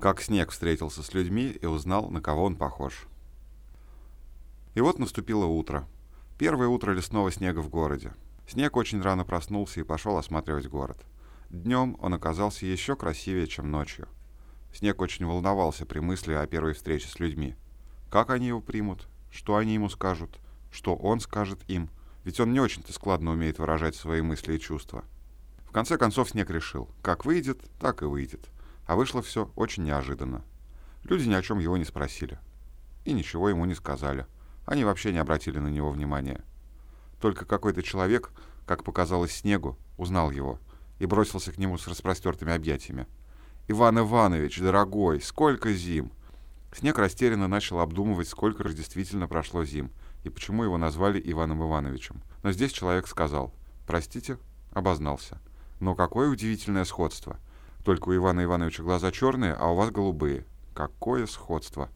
как 0.00 0.20
снег 0.20 0.50
встретился 0.50 1.02
с 1.02 1.14
людьми 1.14 1.50
и 1.50 1.66
узнал, 1.66 2.10
на 2.10 2.20
кого 2.20 2.44
он 2.44 2.56
похож. 2.56 3.06
И 4.74 4.80
вот 4.80 4.98
наступило 4.98 5.44
утро. 5.44 5.86
Первое 6.38 6.68
утро 6.68 6.92
лесного 6.92 7.30
снега 7.30 7.60
в 7.60 7.68
городе. 7.68 8.12
Снег 8.48 8.76
очень 8.76 9.00
рано 9.00 9.24
проснулся 9.24 9.80
и 9.80 9.84
пошел 9.84 10.16
осматривать 10.16 10.68
город. 10.68 11.04
Днем 11.50 11.96
он 12.00 12.14
оказался 12.14 12.66
еще 12.66 12.96
красивее, 12.96 13.46
чем 13.46 13.70
ночью. 13.70 14.08
Снег 14.72 15.00
очень 15.00 15.26
волновался 15.26 15.84
при 15.84 15.98
мысли 16.00 16.32
о 16.32 16.46
первой 16.46 16.74
встрече 16.74 17.08
с 17.08 17.18
людьми. 17.18 17.56
Как 18.08 18.30
они 18.30 18.48
его 18.48 18.60
примут? 18.60 19.08
Что 19.30 19.56
они 19.56 19.74
ему 19.74 19.88
скажут? 19.88 20.38
Что 20.72 20.96
он 20.96 21.20
скажет 21.20 21.60
им? 21.68 21.90
Ведь 22.24 22.40
он 22.40 22.52
не 22.52 22.60
очень-то 22.60 22.92
складно 22.92 23.32
умеет 23.32 23.58
выражать 23.58 23.96
свои 23.96 24.20
мысли 24.20 24.54
и 24.54 24.60
чувства. 24.60 25.04
В 25.64 25.72
конце 25.72 25.98
концов 25.98 26.30
Снег 26.30 26.50
решил, 26.50 26.88
как 27.02 27.24
выйдет, 27.24 27.60
так 27.78 28.02
и 28.02 28.04
выйдет. 28.04 28.48
А 28.90 28.96
вышло 28.96 29.22
все 29.22 29.52
очень 29.54 29.84
неожиданно. 29.84 30.42
Люди 31.04 31.28
ни 31.28 31.34
о 31.34 31.42
чем 31.42 31.60
его 31.60 31.76
не 31.76 31.84
спросили. 31.84 32.40
И 33.04 33.12
ничего 33.12 33.48
ему 33.48 33.64
не 33.64 33.76
сказали. 33.76 34.26
Они 34.66 34.82
вообще 34.82 35.12
не 35.12 35.18
обратили 35.18 35.60
на 35.60 35.68
него 35.68 35.92
внимания. 35.92 36.44
Только 37.20 37.44
какой-то 37.44 37.84
человек, 37.84 38.32
как 38.66 38.82
показалось 38.82 39.30
Снегу, 39.30 39.78
узнал 39.96 40.32
его 40.32 40.58
и 40.98 41.06
бросился 41.06 41.52
к 41.52 41.58
нему 41.58 41.78
с 41.78 41.86
распростертыми 41.86 42.52
объятиями. 42.52 43.06
«Иван 43.68 44.00
Иванович, 44.00 44.58
дорогой, 44.58 45.20
сколько 45.20 45.72
зим!» 45.72 46.10
Снег 46.72 46.98
растерянно 46.98 47.46
начал 47.46 47.78
обдумывать, 47.78 48.26
сколько 48.26 48.66
же 48.66 48.74
действительно 48.74 49.28
прошло 49.28 49.64
зим, 49.64 49.92
и 50.24 50.30
почему 50.30 50.64
его 50.64 50.78
назвали 50.78 51.22
Иваном 51.24 51.62
Ивановичем. 51.62 52.24
Но 52.42 52.50
здесь 52.50 52.72
человек 52.72 53.06
сказал 53.06 53.54
«Простите», 53.86 54.36
обознался. 54.72 55.40
«Но 55.78 55.94
какое 55.94 56.28
удивительное 56.28 56.84
сходство! 56.84 57.38
Только 57.84 58.08
у 58.08 58.16
Ивана 58.16 58.44
Ивановича 58.44 58.82
глаза 58.82 59.10
черные, 59.10 59.54
а 59.54 59.70
у 59.70 59.76
вас 59.76 59.90
голубые. 59.90 60.44
Какое 60.74 61.26
сходство!» 61.26 61.90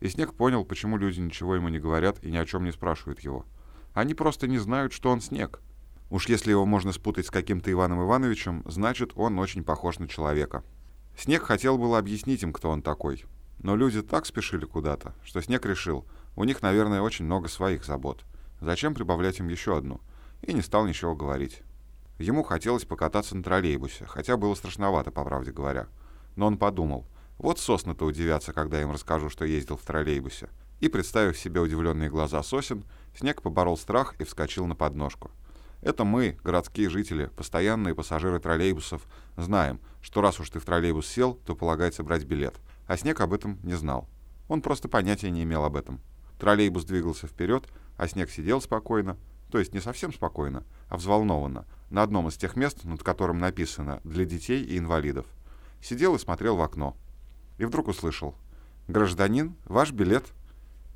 И 0.00 0.08
Снег 0.08 0.34
понял, 0.34 0.64
почему 0.64 0.96
люди 0.96 1.20
ничего 1.20 1.54
ему 1.54 1.68
не 1.68 1.78
говорят 1.78 2.22
и 2.22 2.30
ни 2.30 2.36
о 2.36 2.46
чем 2.46 2.64
не 2.64 2.72
спрашивают 2.72 3.20
его. 3.20 3.44
Они 3.94 4.14
просто 4.14 4.46
не 4.46 4.58
знают, 4.58 4.92
что 4.92 5.10
он 5.10 5.20
Снег. 5.20 5.60
Уж 6.10 6.28
если 6.28 6.50
его 6.50 6.66
можно 6.66 6.92
спутать 6.92 7.26
с 7.26 7.30
каким-то 7.30 7.72
Иваном 7.72 8.02
Ивановичем, 8.04 8.62
значит, 8.66 9.12
он 9.16 9.38
очень 9.38 9.64
похож 9.64 9.98
на 9.98 10.06
человека. 10.06 10.62
Снег 11.18 11.42
хотел 11.42 11.78
было 11.78 11.98
объяснить 11.98 12.42
им, 12.42 12.52
кто 12.52 12.70
он 12.70 12.82
такой. 12.82 13.24
Но 13.58 13.74
люди 13.74 14.02
так 14.02 14.26
спешили 14.26 14.66
куда-то, 14.66 15.14
что 15.24 15.40
Снег 15.40 15.64
решил, 15.64 16.06
у 16.36 16.44
них, 16.44 16.60
наверное, 16.60 17.00
очень 17.00 17.24
много 17.24 17.48
своих 17.48 17.84
забот. 17.84 18.24
Зачем 18.60 18.94
прибавлять 18.94 19.40
им 19.40 19.48
еще 19.48 19.76
одну? 19.76 20.00
И 20.42 20.52
не 20.52 20.60
стал 20.60 20.86
ничего 20.86 21.16
говорить. 21.16 21.62
Ему 22.18 22.42
хотелось 22.42 22.84
покататься 22.84 23.36
на 23.36 23.42
троллейбусе, 23.42 24.06
хотя 24.06 24.36
было 24.36 24.54
страшновато, 24.54 25.10
по 25.10 25.24
правде 25.24 25.52
говоря. 25.52 25.88
Но 26.34 26.46
он 26.46 26.56
подумал, 26.56 27.06
вот 27.38 27.58
сосны-то 27.58 28.06
удивятся, 28.06 28.52
когда 28.52 28.80
им 28.80 28.90
расскажу, 28.90 29.28
что 29.28 29.44
ездил 29.44 29.76
в 29.76 29.82
троллейбусе. 29.82 30.48
И, 30.80 30.88
представив 30.88 31.38
себе 31.38 31.60
удивленные 31.60 32.10
глаза 32.10 32.42
сосен, 32.42 32.84
Снег 33.14 33.42
поборол 33.42 33.76
страх 33.76 34.14
и 34.18 34.24
вскочил 34.24 34.66
на 34.66 34.74
подножку. 34.74 35.30
Это 35.82 36.04
мы, 36.04 36.38
городские 36.42 36.88
жители, 36.88 37.30
постоянные 37.36 37.94
пассажиры 37.94 38.40
троллейбусов, 38.40 39.06
знаем, 39.36 39.80
что 40.00 40.20
раз 40.20 40.40
уж 40.40 40.50
ты 40.50 40.58
в 40.58 40.64
троллейбус 40.64 41.06
сел, 41.06 41.34
то 41.46 41.54
полагается 41.54 42.02
брать 42.02 42.24
билет. 42.24 42.54
А 42.86 42.96
Снег 42.96 43.20
об 43.20 43.32
этом 43.32 43.58
не 43.62 43.74
знал. 43.74 44.08
Он 44.48 44.62
просто 44.62 44.88
понятия 44.88 45.30
не 45.30 45.42
имел 45.42 45.64
об 45.64 45.76
этом. 45.76 46.00
Троллейбус 46.38 46.84
двигался 46.84 47.26
вперед, 47.26 47.64
а 47.96 48.08
Снег 48.08 48.30
сидел 48.30 48.60
спокойно, 48.60 49.16
то 49.56 49.60
есть 49.60 49.72
не 49.72 49.80
совсем 49.80 50.12
спокойно, 50.12 50.64
а 50.90 50.98
взволнованно, 50.98 51.64
на 51.88 52.02
одном 52.02 52.28
из 52.28 52.36
тех 52.36 52.56
мест, 52.56 52.84
над 52.84 53.02
которым 53.02 53.38
написано 53.38 54.02
«Для 54.04 54.26
детей 54.26 54.62
и 54.62 54.76
инвалидов». 54.76 55.24
Сидел 55.80 56.14
и 56.14 56.18
смотрел 56.18 56.56
в 56.56 56.60
окно. 56.60 56.94
И 57.56 57.64
вдруг 57.64 57.88
услышал 57.88 58.34
«Гражданин, 58.86 59.56
ваш 59.64 59.92
билет». 59.92 60.26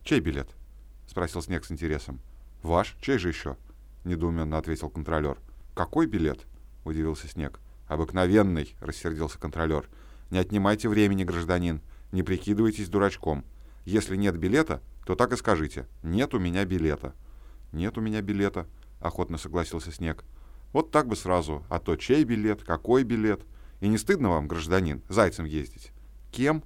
«Чей 0.05 0.21
билет?»— 0.21 0.51
спросил 1.07 1.41
Снег 1.41 1.65
с 1.65 1.73
интересом. 1.73 2.21
«Ваш? 2.63 2.99
Чей 3.01 3.17
же 3.17 3.29
еще?»— 3.29 3.57
недоуменно 4.05 4.59
ответил 4.59 4.91
контролер. 4.91 5.39
«Какой 5.75 6.07
билет?»— 6.07 6.47
удивился 6.85 7.29
Снег. 7.29 7.61
«Обыкновенный»,— 7.89 8.77
рассердился 8.83 9.39
контролер. 9.39 9.89
«Не 10.31 10.37
отнимайте 10.37 10.91
времени, 10.91 11.25
гражданин. 11.25 11.81
Не 12.13 12.23
прикидывайтесь 12.23 12.91
дурачком. 12.91 13.43
Если 13.87 14.17
нет 14.17 14.37
билета, 14.37 14.83
то 15.07 15.15
так 15.15 15.33
и 15.33 15.39
скажите. 15.39 15.87
Нет 16.03 16.35
у 16.35 16.39
меня 16.39 16.67
билета». 16.67 17.15
«Нет 17.73 17.99
у 17.99 18.01
меня 18.01 18.23
билета»,— 18.23 18.67
охотно 19.01 19.39
согласился 19.39 19.93
Снег. 19.93 20.25
«Вот 20.73 20.91
так 20.91 21.07
бы 21.07 21.17
сразу. 21.17 21.65
А 21.69 21.79
то 21.79 21.97
чей 21.97 22.25
билет, 22.25 22.63
какой 22.63 23.05
билет? 23.05 23.43
И 23.81 23.89
не 23.89 23.99
стыдно 23.99 24.31
вам, 24.31 24.49
гражданин, 24.49 25.03
зайцем 25.09 25.45
ездить?» 25.45 25.93
«Кем?» 26.31 26.63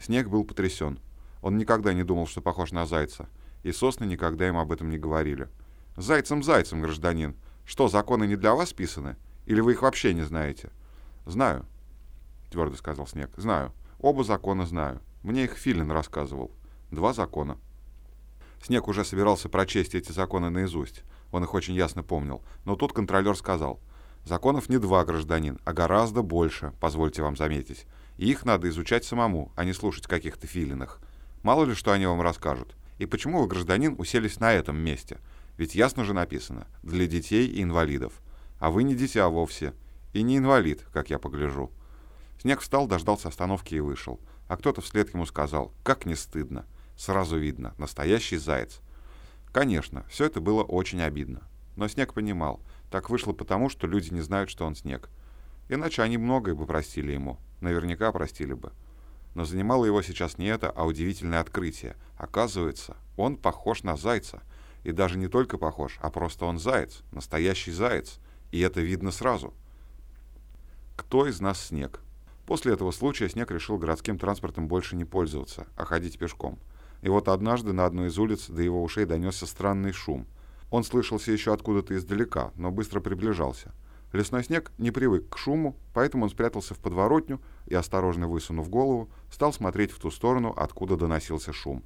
Снег 0.00 0.28
был 0.28 0.44
потрясен. 0.44 0.98
Он 1.40 1.58
никогда 1.58 1.92
не 1.92 2.04
думал, 2.04 2.26
что 2.26 2.40
похож 2.40 2.72
на 2.72 2.86
зайца. 2.86 3.28
И 3.62 3.72
сосны 3.72 4.04
никогда 4.04 4.48
им 4.48 4.56
об 4.56 4.72
этом 4.72 4.90
не 4.90 4.98
говорили. 4.98 5.48
Зайцем 5.96 6.42
зайцем, 6.42 6.82
гражданин. 6.82 7.36
Что, 7.64 7.88
законы 7.88 8.26
не 8.26 8.36
для 8.36 8.54
вас 8.54 8.72
писаны? 8.72 9.16
Или 9.46 9.60
вы 9.60 9.72
их 9.72 9.82
вообще 9.82 10.14
не 10.14 10.22
знаете? 10.22 10.70
Знаю, 11.26 11.66
твердо 12.50 12.76
сказал 12.76 13.06
Снег. 13.06 13.30
Знаю. 13.36 13.72
Оба 14.00 14.24
закона 14.24 14.66
знаю. 14.66 15.00
Мне 15.22 15.44
их 15.44 15.52
Филин 15.52 15.90
рассказывал. 15.90 16.50
Два 16.90 17.12
закона. 17.12 17.58
Снег 18.64 18.88
уже 18.88 19.04
собирался 19.04 19.50
прочесть 19.50 19.94
эти 19.94 20.10
законы 20.10 20.48
наизусть. 20.48 21.02
Он 21.32 21.44
их 21.44 21.52
очень 21.52 21.74
ясно 21.74 22.02
помнил. 22.02 22.42
Но 22.64 22.76
тут 22.76 22.94
контролер 22.94 23.36
сказал. 23.36 23.78
Законов 24.24 24.70
не 24.70 24.78
два, 24.78 25.04
гражданин, 25.04 25.58
а 25.66 25.74
гораздо 25.74 26.22
больше, 26.22 26.72
позвольте 26.80 27.20
вам 27.20 27.36
заметить. 27.36 27.84
И 28.16 28.30
их 28.30 28.46
надо 28.46 28.70
изучать 28.70 29.04
самому, 29.04 29.52
а 29.54 29.64
не 29.64 29.74
слушать 29.74 30.06
каких-то 30.06 30.46
филинах. 30.46 30.98
Мало 31.42 31.66
ли, 31.66 31.74
что 31.74 31.92
они 31.92 32.06
вам 32.06 32.22
расскажут. 32.22 32.74
И 32.98 33.04
почему 33.04 33.42
вы, 33.42 33.48
гражданин, 33.48 33.96
уселись 33.98 34.40
на 34.40 34.54
этом 34.54 34.78
месте? 34.78 35.18
Ведь 35.58 35.74
ясно 35.74 36.02
же 36.02 36.14
написано 36.14 36.66
«для 36.82 37.06
детей 37.06 37.46
и 37.46 37.62
инвалидов». 37.62 38.22
А 38.60 38.70
вы 38.70 38.84
не 38.84 38.94
дитя 38.94 39.28
вовсе. 39.28 39.74
И 40.14 40.22
не 40.22 40.38
инвалид, 40.38 40.86
как 40.90 41.10
я 41.10 41.18
погляжу. 41.18 41.70
Снег 42.40 42.60
встал, 42.60 42.86
дождался 42.86 43.28
остановки 43.28 43.74
и 43.74 43.80
вышел. 43.80 44.20
А 44.48 44.56
кто-то 44.56 44.80
вслед 44.80 45.12
ему 45.12 45.26
сказал 45.26 45.70
«как 45.82 46.06
не 46.06 46.14
стыдно». 46.14 46.64
Сразу 46.96 47.38
видно, 47.38 47.74
настоящий 47.78 48.36
заяц. 48.36 48.80
Конечно, 49.52 50.04
все 50.08 50.26
это 50.26 50.40
было 50.40 50.62
очень 50.62 51.00
обидно. 51.00 51.42
Но 51.76 51.88
Снег 51.88 52.14
понимал, 52.14 52.60
так 52.90 53.10
вышло 53.10 53.32
потому, 53.32 53.68
что 53.68 53.86
люди 53.86 54.12
не 54.12 54.20
знают, 54.20 54.50
что 54.50 54.64
он 54.66 54.74
Снег. 54.74 55.10
Иначе 55.68 56.02
они 56.02 56.18
многое 56.18 56.54
бы 56.54 56.66
простили 56.66 57.12
ему. 57.12 57.38
Наверняка 57.60 58.12
простили 58.12 58.52
бы. 58.52 58.72
Но 59.34 59.44
занимало 59.44 59.84
его 59.84 60.02
сейчас 60.02 60.38
не 60.38 60.46
это, 60.46 60.70
а 60.70 60.84
удивительное 60.84 61.40
открытие. 61.40 61.96
Оказывается, 62.16 62.96
он 63.16 63.36
похож 63.36 63.82
на 63.82 63.96
зайца— 63.96 64.42
и 64.84 64.92
даже 64.92 65.18
не 65.18 65.28
только 65.28 65.58
похож, 65.58 65.98
а 66.00 66.10
просто 66.10 66.44
он 66.44 66.58
заяц, 66.58 67.02
настоящий 67.10 67.72
заяц. 67.72 68.20
И 68.52 68.60
это 68.60 68.80
видно 68.80 69.10
сразу. 69.10 69.52
Кто 70.94 71.26
из 71.26 71.40
нас 71.40 71.60
снег? 71.60 72.00
После 72.46 72.74
этого 72.74 72.92
случая 72.92 73.28
снег 73.28 73.50
решил 73.50 73.78
городским 73.78 74.18
транспортом 74.18 74.68
больше 74.68 74.94
не 74.94 75.04
пользоваться, 75.04 75.66
а 75.76 75.86
ходить 75.86 76.18
пешком. 76.18 76.58
И 77.04 77.08
вот 77.10 77.28
однажды 77.28 77.74
на 77.74 77.84
одной 77.84 78.08
из 78.08 78.18
улиц 78.18 78.48
до 78.48 78.62
его 78.62 78.82
ушей 78.82 79.04
донесся 79.04 79.44
странный 79.44 79.92
шум. 79.92 80.26
Он 80.70 80.84
слышался 80.84 81.32
еще 81.32 81.52
откуда-то 81.52 81.94
издалека, 81.94 82.50
но 82.56 82.70
быстро 82.70 83.00
приближался. 83.00 83.74
Лесной 84.14 84.42
снег 84.42 84.72
не 84.78 84.90
привык 84.90 85.28
к 85.28 85.36
шуму, 85.36 85.76
поэтому 85.92 86.24
он 86.24 86.30
спрятался 86.30 86.72
в 86.72 86.78
подворотню 86.78 87.42
и, 87.66 87.74
осторожно 87.74 88.26
высунув 88.26 88.70
голову, 88.70 89.10
стал 89.30 89.52
смотреть 89.52 89.90
в 89.90 89.98
ту 89.98 90.10
сторону, 90.10 90.54
откуда 90.56 90.96
доносился 90.96 91.52
шум. 91.52 91.84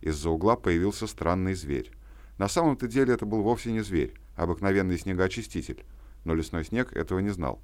Из-за 0.00 0.28
угла 0.28 0.56
появился 0.56 1.06
странный 1.06 1.54
зверь. 1.54 1.92
На 2.36 2.48
самом-то 2.48 2.88
деле 2.88 3.14
это 3.14 3.26
был 3.26 3.42
вовсе 3.42 3.70
не 3.70 3.82
зверь, 3.82 4.14
а 4.34 4.42
обыкновенный 4.42 4.98
снегоочиститель, 4.98 5.84
но 6.24 6.34
лесной 6.34 6.64
снег 6.64 6.96
этого 6.96 7.20
не 7.20 7.30
знал. 7.30 7.62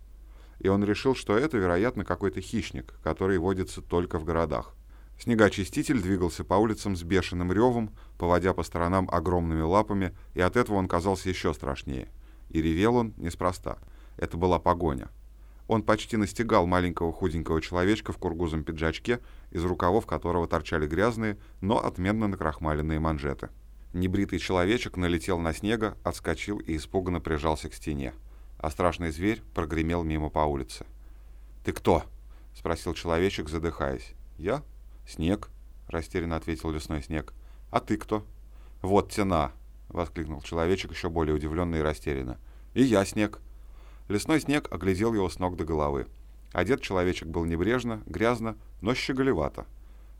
И 0.60 0.68
он 0.68 0.84
решил, 0.84 1.16
что 1.16 1.36
это, 1.36 1.58
вероятно, 1.58 2.04
какой-то 2.04 2.40
хищник, 2.40 2.94
который 3.02 3.38
водится 3.38 3.82
только 3.82 4.20
в 4.20 4.24
городах. 4.24 4.76
Снегоочиститель 5.18 6.00
двигался 6.02 6.44
по 6.44 6.54
улицам 6.54 6.96
с 6.96 7.02
бешеным 7.02 7.52
ревом, 7.52 7.94
поводя 8.18 8.52
по 8.52 8.62
сторонам 8.62 9.08
огромными 9.10 9.62
лапами, 9.62 10.14
и 10.34 10.40
от 10.40 10.56
этого 10.56 10.76
он 10.76 10.88
казался 10.88 11.28
еще 11.28 11.54
страшнее. 11.54 12.08
И 12.50 12.60
ревел 12.60 12.96
он 12.96 13.14
неспроста. 13.16 13.78
Это 14.16 14.36
была 14.36 14.58
погоня. 14.58 15.08
Он 15.66 15.82
почти 15.82 16.16
настигал 16.16 16.66
маленького 16.66 17.12
худенького 17.12 17.62
человечка 17.62 18.12
в 18.12 18.18
кургузом 18.18 18.64
пиджачке, 18.64 19.20
из 19.50 19.64
рукавов 19.64 20.06
которого 20.06 20.46
торчали 20.46 20.86
грязные, 20.86 21.38
но 21.60 21.82
отменно 21.82 22.28
накрахмаленные 22.28 23.00
манжеты. 23.00 23.48
Небритый 23.94 24.40
человечек 24.40 24.96
налетел 24.96 25.38
на 25.38 25.54
снега, 25.54 25.96
отскочил 26.02 26.58
и 26.58 26.76
испуганно 26.76 27.20
прижался 27.20 27.70
к 27.70 27.74
стене. 27.74 28.12
А 28.58 28.70
страшный 28.70 29.10
зверь 29.10 29.42
прогремел 29.54 30.02
мимо 30.02 30.30
по 30.30 30.40
улице. 30.40 30.84
«Ты 31.64 31.72
кто?»— 31.72 32.02
спросил 32.54 32.92
человечек, 32.92 33.48
задыхаясь. 33.48 34.14
«Я? 34.36 34.62
Снег»,— 35.06 35.50
растерянно 35.88 36.36
ответил 36.36 36.70
лесной 36.70 37.02
снег. 37.02 37.32
«А 37.70 37.80
ты 37.80 37.96
кто?» 37.96 38.24
«Вот 38.82 39.10
тена!»— 39.10 39.52
воскликнул 39.88 40.42
человечек 40.42 40.92
еще 40.92 41.08
более 41.08 41.34
удивленно 41.34 41.76
и 41.76 41.80
растерянно. 41.80 42.38
«И 42.74 42.82
я 42.82 43.04
снег». 43.04 43.40
Лесной 44.08 44.40
снег 44.40 44.70
оглядел 44.70 45.14
его 45.14 45.28
с 45.28 45.38
ног 45.38 45.56
до 45.56 45.64
головы. 45.64 46.06
Одет 46.52 46.82
человечек 46.82 47.28
был 47.28 47.44
небрежно, 47.44 48.02
грязно, 48.06 48.56
но 48.80 48.94
щеголевато. 48.94 49.66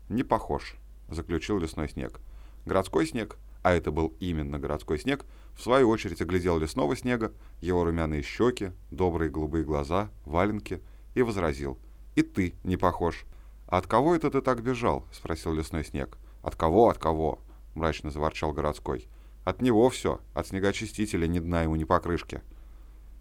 «Не 0.09 0.23
похож»,— 0.23 0.75
заключил 1.09 1.59
лесной 1.59 1.89
снег. 1.89 2.19
Городской 2.65 3.05
снег, 3.05 3.37
а 3.61 3.73
это 3.73 3.91
был 3.91 4.15
именно 4.19 4.59
городской 4.59 4.99
снег, 4.99 5.25
в 5.55 5.61
свою 5.61 5.89
очередь 5.89 6.21
оглядел 6.21 6.57
лесного 6.57 6.95
снега, 6.95 7.31
его 7.61 7.83
румяные 7.83 8.21
щеки, 8.21 8.71
добрые 8.91 9.29
голубые 9.29 9.63
глаза, 9.63 10.09
валенки, 10.25 10.81
и 11.13 11.21
возразил. 11.21 11.77
«И 12.15 12.21
ты 12.21 12.55
не 12.63 12.77
похож». 12.77 13.25
«А 13.67 13.77
от 13.77 13.87
кого 13.87 14.15
это 14.15 14.29
ты 14.29 14.41
так 14.41 14.61
бежал?»— 14.61 15.05
спросил 15.11 15.53
лесной 15.53 15.83
снег. 15.83 16.17
«От 16.43 16.55
кого, 16.55 16.89
от 16.89 16.97
кого?»— 16.97 17.39
мрачно 17.75 18.11
заворчал 18.11 18.53
городской. 18.53 19.07
«От 19.43 19.61
него 19.61 19.89
все, 19.89 20.21
от 20.33 20.47
снегоочистителя 20.47 21.27
ни 21.27 21.39
дна 21.39 21.63
ему, 21.63 21.75
ни 21.75 21.83
покрышки». 21.83 22.41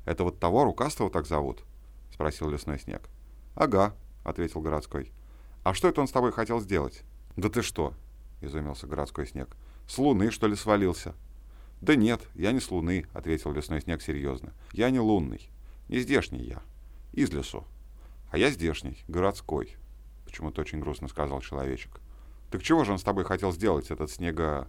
«Это 0.04 0.24
вот 0.24 0.38
того 0.38 0.64
рукастого 0.64 1.10
так 1.10 1.26
зовут?»— 1.26 1.64
спросил 2.12 2.50
лесной 2.50 2.78
снег. 2.78 3.08
«Ага»,— 3.54 3.94
ответил 4.24 4.60
городской. 4.60 5.12
«А 5.62 5.72
что 5.72 5.88
это 5.88 6.00
он 6.00 6.08
с 6.08 6.12
тобой 6.12 6.32
хотел 6.32 6.60
сделать?» 6.60 7.04
«Да 7.36 7.48
ты 7.48 7.62
что?»— 7.62 7.94
изумился 8.42 8.86
городской 8.86 9.26
снег. 9.26 9.56
«С 9.88 9.98
луны, 9.98 10.30
что 10.30 10.46
ли, 10.46 10.56
свалился?» 10.56 11.14
«Да 11.80 11.96
нет, 11.96 12.20
я 12.34 12.52
не 12.52 12.60
с 12.60 12.70
луны»,— 12.70 13.06
ответил 13.12 13.52
лесной 13.52 13.80
снег 13.80 14.02
серьезно. 14.02 14.52
«Я 14.72 14.90
не 14.90 15.00
лунный. 15.00 15.50
Не 15.88 16.00
здешний 16.00 16.42
я. 16.42 16.62
Из 17.12 17.30
лесу. 17.30 17.64
А 18.30 18.38
я 18.38 18.50
здешний, 18.50 19.04
городской»,— 19.08 19.76
почему-то 20.34 20.62
очень 20.62 20.80
грустно 20.80 21.06
сказал 21.06 21.40
человечек. 21.40 22.00
«Так 22.50 22.60
чего 22.60 22.82
же 22.82 22.90
он 22.90 22.98
с 22.98 23.04
тобой 23.04 23.24
хотел 23.24 23.52
сделать, 23.52 23.92
этот 23.92 24.10
снега... 24.10 24.66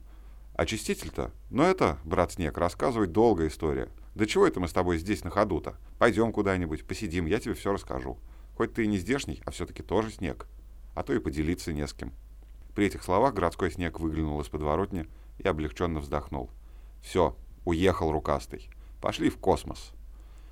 очиститель-то? 0.54 1.32
Но 1.50 1.64
это, 1.64 1.98
брат 2.04 2.34
Снег, 2.34 2.60
рассказывать 2.60 3.12
долгая 3.12 3.48
история. 3.48 3.90
Да 4.14 4.28
чего 4.28 4.46
это 4.46 4.60
мы 4.60 4.68
с 4.68 4.74
тобой 4.74 5.00
здесь 5.00 5.24
на 5.24 5.32
ходу-то? 5.32 5.76
Пойдем 5.98 6.32
куда-нибудь, 6.32 6.86
посидим, 6.86 7.26
я 7.26 7.40
тебе 7.40 7.56
все 7.56 7.74
расскажу. 7.74 8.20
Хоть 8.56 8.76
ты 8.76 8.84
и 8.84 8.88
не 8.88 9.00
здешний, 9.00 9.42
а 9.44 9.50
все-таки 9.50 9.82
тоже 9.82 10.12
снег. 10.12 10.46
А 10.94 11.02
то 11.02 11.14
и 11.14 11.20
поделиться 11.20 11.74
не 11.74 11.88
с 11.88 11.94
кем». 11.94 12.14
При 12.76 12.86
этих 12.86 13.02
словах 13.02 13.34
городской 13.34 13.72
снег 13.72 14.00
выглянул 14.00 14.40
из 14.42 14.50
подворотни 14.50 15.08
и 15.40 15.48
облегченно 15.48 16.00
вздохнул. 16.00 16.52
«Все, 17.02 17.36
уехал 17.66 18.12
рукастый. 18.12 18.70
Пошли 19.02 19.32
в 19.32 19.40
космос». 19.40 19.94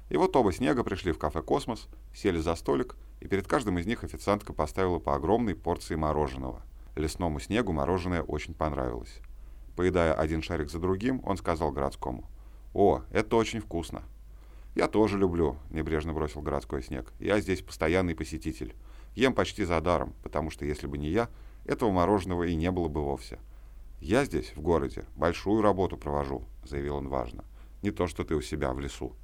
И 0.09 0.17
вот 0.17 0.35
оба 0.35 0.51
снега 0.51 0.83
пришли 0.83 1.11
в 1.11 1.19
кафе 1.19 1.43
«Космос», 1.43 1.87
сели 2.15 2.39
за 2.39 2.55
столик, 2.55 2.95
и 3.23 3.27
перед 3.27 3.47
каждым 3.47 3.79
из 3.79 3.85
них 3.85 4.03
официантка 4.03 4.51
поставила 4.51 4.99
по 4.99 5.15
огромной 5.15 5.55
порции 5.55 5.95
мороженого. 5.95 6.61
Лесному 6.97 7.39
снегу 7.39 7.71
мороженое 7.71 8.21
очень 8.21 8.53
понравилось. 8.53 9.19
Поедая 9.77 10.13
один 10.13 10.41
шарик 10.41 10.69
за 10.69 10.77
другим, 10.77 11.21
он 11.23 11.37
сказал 11.37 11.71
городскому. 11.71 12.25
«О, 12.73 13.01
это 13.11 13.37
очень 13.37 13.61
вкусно». 13.61 14.03
«Я 14.75 14.89
тоже 14.89 15.17
люблю»,— 15.17 15.55
небрежно 15.69 16.11
бросил 16.11 16.41
городской 16.41 16.83
снег. 16.83 17.13
«Я 17.19 17.39
здесь 17.39 17.61
постоянный 17.61 18.13
посетитель. 18.13 18.75
Ем 19.15 19.33
почти 19.33 19.63
за 19.63 19.79
даром, 19.79 20.13
потому 20.21 20.49
что 20.49 20.65
если 20.65 20.85
бы 20.85 20.97
не 20.97 21.07
я, 21.07 21.29
этого 21.63 21.91
мороженого 21.91 22.43
и 22.43 22.55
не 22.55 22.71
было 22.71 22.89
бы 22.89 23.01
вовсе. 23.01 23.39
«Я 24.01 24.25
здесь, 24.25 24.51
в 24.53 24.59
городе, 24.59 25.05
большую 25.15 25.61
работу 25.61 25.95
провожу»,— 25.95 26.43
заявил 26.65 26.97
он 26.97 27.07
важно. 27.07 27.45
«Не 27.83 27.91
то, 27.91 28.07
что 28.07 28.25
ты 28.25 28.35
у 28.35 28.41
себя 28.41 28.73
в 28.73 28.81
лесу». 28.81 29.15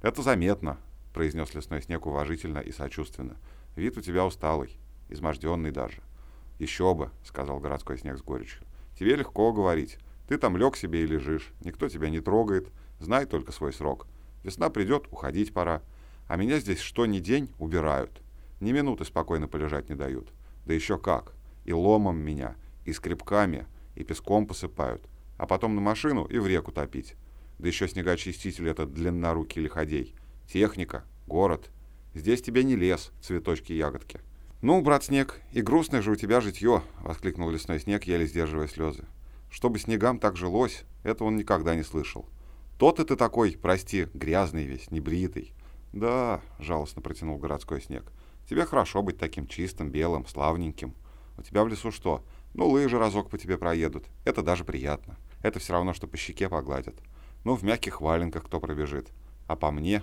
«Это 0.00 0.22
заметно»,— 0.22 0.78
произнес 1.16 1.54
лесной 1.54 1.80
снег 1.80 2.04
уважительно 2.04 2.58
и 2.58 2.70
сочувственно. 2.70 3.38
«Вид 3.74 3.96
у 3.96 4.02
тебя 4.02 4.26
усталый, 4.26 4.76
изможденный 5.08 5.70
даже». 5.70 6.02
«Еще 6.58 6.94
бы»,— 6.94 7.10
сказал 7.24 7.58
городской 7.58 7.96
снег 7.96 8.18
с 8.18 8.22
горечью. 8.22 8.62
«Тебе 8.98 9.16
легко 9.16 9.50
говорить. 9.50 9.96
Ты 10.28 10.36
там 10.36 10.58
лег 10.58 10.76
себе 10.76 11.04
и 11.04 11.06
лежишь. 11.06 11.54
Никто 11.64 11.88
тебя 11.88 12.10
не 12.10 12.20
трогает. 12.20 12.68
Знай 13.00 13.24
только 13.24 13.50
свой 13.50 13.72
срок. 13.72 14.06
Весна 14.44 14.68
придет, 14.68 15.06
уходить 15.10 15.54
пора. 15.54 15.80
А 16.28 16.36
меня 16.36 16.60
здесь 16.60 16.80
что 16.80 17.06
ни 17.06 17.18
день 17.18 17.50
убирают. 17.58 18.20
Ни 18.60 18.72
минуты 18.72 19.06
спокойно 19.06 19.48
полежать 19.48 19.88
не 19.88 19.94
дают. 19.94 20.28
Да 20.66 20.74
еще 20.74 20.98
как 20.98 21.32
и 21.64 21.72
ломом 21.72 22.18
меня, 22.18 22.56
и 22.84 22.92
скребками, 22.92 23.66
и 23.94 24.04
песком 24.04 24.46
посыпают, 24.46 25.02
а 25.38 25.46
потом 25.46 25.74
на 25.74 25.80
машину 25.80 26.24
и 26.26 26.38
в 26.38 26.46
реку 26.46 26.72
топить. 26.72 27.16
Да 27.58 27.68
еще 27.68 27.88
снегоочиститель 27.88 28.68
этот 28.68 28.92
длиннорукий 28.92 29.62
лиходей. 29.62 30.14
Техника, 30.50 31.04
город. 31.26 31.70
Здесь 32.14 32.42
тебе 32.42 32.64
не 32.64 32.76
лес, 32.76 33.12
цветочки-ягодки. 33.22 34.20
«Ну, 34.62 34.80
брат 34.80 35.04
Снег, 35.04 35.40
и 35.52 35.60
грустное 35.60 36.02
же 36.02 36.10
у 36.10 36.16
тебя 36.16 36.40
житье!»— 36.40 36.82
воскликнул 37.02 37.50
лесной 37.50 37.78
снег, 37.78 38.04
еле 38.04 38.26
сдерживая 38.26 38.68
слезы. 38.68 39.04
«Чтобы 39.50 39.78
снегам 39.78 40.18
так 40.18 40.36
жилось, 40.36 40.84
это 41.04 41.24
он 41.24 41.36
никогда 41.36 41.74
не 41.74 41.82
слышал. 41.82 42.26
Тот 42.78 42.98
и 42.98 43.04
ты 43.04 43.16
такой, 43.16 43.58
прости, 43.60 44.08
грязный 44.14 44.64
весь, 44.64 44.90
небритый». 44.90 45.52
«Да»,— 45.92 46.40
жалостно 46.58 47.02
протянул 47.02 47.38
городской 47.38 47.82
снег,— 47.82 48.10
«тебе 48.48 48.64
хорошо 48.64 49.02
быть 49.02 49.18
таким 49.18 49.46
чистым, 49.46 49.90
белым, 49.90 50.26
славненьким». 50.26 50.94
У 51.38 51.42
тебя 51.42 51.64
в 51.64 51.68
лесу 51.68 51.90
что? 51.90 52.24
Ну, 52.54 52.68
лыжи 52.68 52.98
разок 52.98 53.28
по 53.28 53.38
тебе 53.38 53.58
проедут. 53.58 54.06
Это 54.24 54.42
даже 54.42 54.64
приятно. 54.64 55.16
Это 55.42 55.58
все 55.58 55.74
равно, 55.74 55.92
что 55.92 56.06
по 56.06 56.16
щеке 56.16 56.48
погладят. 56.48 56.96
Ну, 57.44 57.54
в 57.54 57.62
мягких 57.62 58.00
валенках 58.00 58.44
кто 58.44 58.58
пробежит. 58.58 59.08
А 59.46 59.54
по 59.54 59.70
мне? 59.70 60.02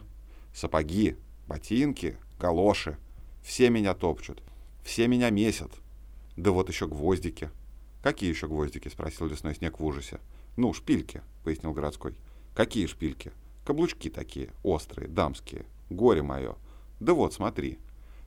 Сапоги, 0.54 1.18
ботинки, 1.48 2.18
галоши. 2.40 2.98
Все 3.42 3.70
меня 3.70 3.94
топчут. 3.94 4.42
Все 4.84 5.08
меня 5.08 5.30
месят. 5.30 5.72
Да 6.38 6.52
вот 6.52 6.70
еще 6.70 6.88
гвоздики. 6.88 7.50
Какие 8.02 8.30
еще 8.30 8.48
гвоздики? 8.48 8.88
Спросил 8.88 9.28
лесной 9.28 9.56
снег 9.56 9.80
в 9.80 9.86
ужасе. 9.86 10.20
Ну, 10.56 10.74
шпильки, 10.74 11.22
пояснил 11.44 11.74
городской. 11.74 12.16
Какие 12.56 12.86
шпильки? 12.86 13.32
Каблучки 13.66 14.10
такие, 14.10 14.52
острые, 14.62 15.08
дамские. 15.08 15.66
Горе 15.90 16.22
мое. 16.22 16.56
Да 17.00 17.14
вот, 17.14 17.34
смотри. 17.34 17.80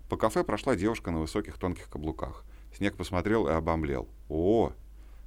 По 0.09 0.17
кафе 0.17 0.45
прошла 0.45 0.77
девушка 0.77 1.11
на 1.11 1.21
высоких 1.21 1.59
тонких 1.59 1.89
каблуках. 1.89 2.45
Снег 2.77 2.97
посмотрел 2.97 3.49
и 3.49 3.53
обомлел. 3.53 4.09
«О, 4.29 4.73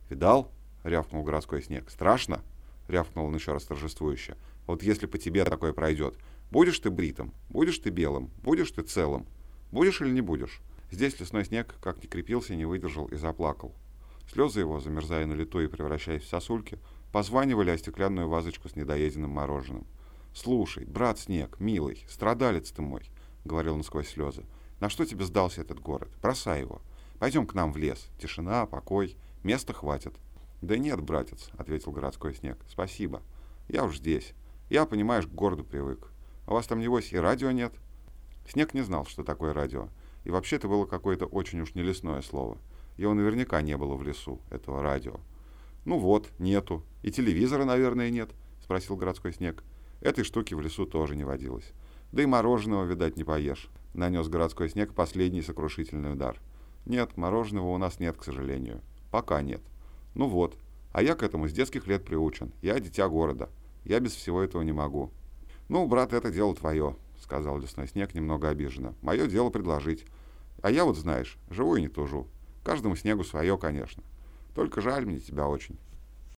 видал?»— 0.09 0.51
рявкнул 0.83 1.23
городской 1.23 1.61
снег. 1.61 1.89
«Страшно?»— 1.89 2.41
рявкнул 2.87 3.25
он 3.25 3.35
еще 3.35 3.53
раз 3.53 3.63
торжествующе. 3.63 4.37
«Вот 4.67 4.83
если 4.83 5.05
по 5.05 5.17
тебе 5.17 5.43
такое 5.45 5.73
пройдет, 5.73 6.15
будешь 6.51 6.79
ты 6.79 6.89
бритым, 6.89 7.33
будешь 7.49 7.79
ты 7.79 7.89
белым, 7.89 8.31
будешь 8.43 8.71
ты 8.71 8.81
целым, 8.81 9.27
будешь 9.71 10.01
или 10.01 10.11
не 10.11 10.21
будешь?» 10.21 10.61
Здесь 10.91 11.19
лесной 11.19 11.45
снег, 11.45 11.75
как 11.81 12.01
ни 12.03 12.07
крепился, 12.07 12.55
не 12.55 12.65
выдержал 12.65 13.05
и 13.07 13.15
заплакал. 13.15 13.75
Слезы 14.31 14.61
его, 14.61 14.79
замерзая 14.79 15.25
на 15.25 15.33
лету 15.33 15.59
и 15.59 15.67
превращаясь 15.67 16.23
в 16.23 16.27
сосульки, 16.27 16.79
позванивали 17.11 17.69
о 17.69 17.77
стеклянную 17.77 18.27
вазочку 18.27 18.69
с 18.69 18.75
недоеденным 18.75 19.29
мороженым. 19.29 19.85
«Слушай, 20.33 20.85
брат 20.85 21.19
Снег, 21.19 21.59
милый, 21.59 22.05
страдалец 22.07 22.71
ты 22.71 22.81
мой»,— 22.81 23.09
говорил 23.45 23.75
он 23.75 23.83
сквозь 23.83 24.09
слезы,— 24.09 24.45
«на 24.79 24.89
что 24.89 25.05
тебе 25.05 25.25
сдался 25.25 25.61
этот 25.61 25.79
город? 25.79 26.09
Бросай 26.21 26.61
его. 26.61 26.81
Пойдем 27.19 27.45
к 27.45 27.53
нам 27.53 27.73
в 27.73 27.77
лес. 27.77 28.07
Тишина, 28.19 28.65
покой. 28.65 29.17
Места 29.43 29.73
хватит. 29.73 30.15
Да 30.61 30.77
нет, 30.77 31.01
братец, 31.01 31.49
ответил 31.57 31.91
городской 31.91 32.33
снег. 32.33 32.57
Спасибо. 32.67 33.21
Я 33.67 33.83
уж 33.83 33.97
здесь. 33.97 34.33
Я, 34.69 34.85
понимаешь, 34.85 35.25
к 35.25 35.31
городу 35.31 35.63
привык. 35.63 36.08
А 36.49 36.53
у 36.53 36.55
вас 36.55 36.65
там, 36.65 36.79
небось, 36.79 37.13
и 37.13 37.17
радио 37.19 37.51
нет? 37.51 37.71
Снег 38.47 38.73
не 38.73 38.81
знал, 38.81 39.05
что 39.05 39.23
такое 39.23 39.53
радио. 39.53 39.89
И 40.23 40.31
вообще 40.31 40.55
это 40.55 40.67
было 40.67 40.87
какое-то 40.87 41.27
очень 41.27 41.61
уж 41.61 41.75
не 41.75 41.83
лесное 41.83 42.23
слово. 42.23 42.57
Его 42.97 43.13
наверняка 43.13 43.61
не 43.61 43.77
было 43.77 43.93
в 43.93 44.01
лесу, 44.01 44.41
этого 44.49 44.81
радио. 44.81 45.19
«Ну 45.85 45.99
вот, 45.99 46.31
нету. 46.39 46.83
И 47.03 47.11
телевизора, 47.11 47.65
наверное, 47.65 48.09
нет»,— 48.09 48.31
спросил 48.63 48.95
городской 48.95 49.31
снег. 49.31 49.63
«Этой 50.01 50.23
штуки 50.23 50.55
в 50.55 50.61
лесу 50.61 50.87
тоже 50.87 51.15
не 51.15 51.23
водилось. 51.23 51.71
Да 52.11 52.23
и 52.23 52.25
мороженого, 52.25 52.83
видать, 52.83 53.15
не 53.15 53.23
поешь»,— 53.23 53.69
нанес 53.93 54.27
городской 54.27 54.69
снег 54.69 54.95
последний 54.95 55.43
сокрушительный 55.43 56.13
удар. 56.13 56.41
Нет, 56.87 57.15
мороженого 57.15 57.67
у 57.67 57.77
нас 57.77 57.99
нет, 57.99 58.17
к 58.17 58.23
сожалению. 58.23 58.81
Пока 59.11 59.43
нет. 59.43 59.61
Ну 60.15 60.27
вот. 60.27 60.57
А 60.93 61.03
я 61.03 61.13
к 61.13 61.21
этому 61.21 61.47
с 61.47 61.53
детских 61.53 61.85
лет 61.85 62.05
приучен. 62.05 62.51
Я 62.63 62.79
дитя 62.79 63.07
города. 63.07 63.49
Я 63.85 63.99
без 63.99 64.15
всего 64.15 64.41
этого 64.41 64.63
не 64.63 64.71
могу. 64.71 65.11
Ну, 65.69 65.85
брат, 65.87 66.13
это 66.13 66.31
дело 66.31 66.55
твое, 66.55 66.95
сказал 67.21 67.59
лесной 67.59 67.87
снег 67.87 68.15
немного 68.15 68.49
обиженно. 68.49 68.95
Мое 69.03 69.27
дело 69.27 69.51
предложить. 69.51 70.05
А 70.63 70.71
я 70.71 70.83
вот, 70.83 70.97
знаешь, 70.97 71.37
живу 71.51 71.75
и 71.75 71.81
не 71.81 71.87
тужу. 71.87 72.27
Каждому 72.63 72.95
снегу 72.95 73.23
свое, 73.23 73.55
конечно. 73.55 74.03
Только 74.55 74.81
жаль 74.81 75.05
мне 75.05 75.19
тебя 75.19 75.47
очень. 75.47 75.77